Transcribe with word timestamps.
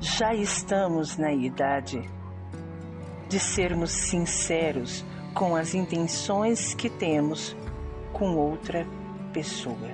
Já 0.00 0.32
estamos 0.34 1.16
na 1.16 1.32
idade 1.32 2.08
de 3.28 3.38
sermos 3.38 3.90
sinceros 3.90 5.04
com 5.34 5.54
as 5.54 5.74
intenções 5.74 6.74
que 6.74 6.88
temos 6.88 7.56
com 8.12 8.36
outra 8.36 8.86
pessoa. 9.32 9.90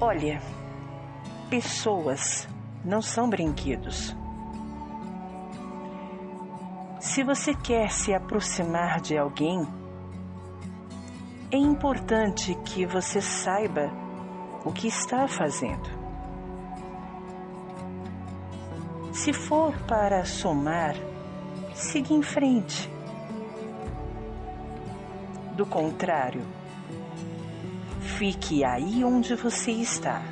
Olha, 0.00 0.42
pessoas 1.48 2.46
não 2.84 3.00
são 3.00 3.28
brinquedos. 3.28 4.14
Se 7.00 7.22
você 7.22 7.54
quer 7.54 7.90
se 7.90 8.12
aproximar 8.12 9.00
de 9.00 9.16
alguém, 9.16 9.66
é 11.54 11.56
importante 11.56 12.52
que 12.64 12.84
você 12.84 13.20
saiba 13.20 13.88
o 14.64 14.72
que 14.72 14.88
está 14.88 15.28
fazendo. 15.28 15.88
Se 19.12 19.32
for 19.32 19.72
para 19.86 20.24
somar, 20.24 20.96
siga 21.72 22.12
em 22.12 22.22
frente. 22.22 22.90
Do 25.52 25.64
contrário, 25.64 26.42
fique 28.00 28.64
aí 28.64 29.04
onde 29.04 29.36
você 29.36 29.70
está. 29.70 30.22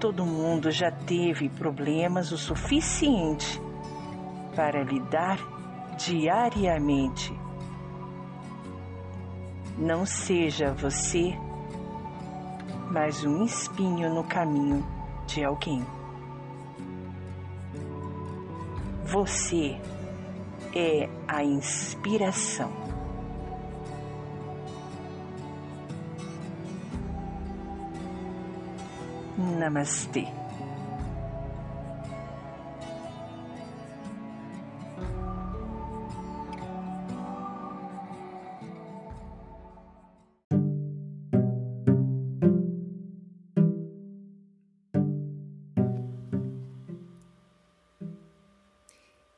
Todo 0.00 0.26
mundo 0.26 0.72
já 0.72 0.90
teve 0.90 1.48
problemas 1.48 2.32
o 2.32 2.36
suficiente 2.36 3.62
para 4.56 4.82
lidar 4.82 5.38
diariamente 5.96 7.41
não 9.78 10.04
seja 10.04 10.72
você 10.72 11.36
mais 12.90 13.24
um 13.24 13.44
espinho 13.44 14.12
no 14.14 14.22
caminho 14.22 14.84
de 15.26 15.42
alguém. 15.42 15.82
Você 19.04 19.80
é 20.74 21.08
a 21.26 21.42
inspiração. 21.42 22.70
Namastê. 29.38 30.26